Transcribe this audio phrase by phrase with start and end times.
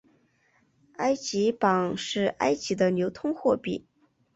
[0.95, 3.85] 埃及镑是埃及的流通货币。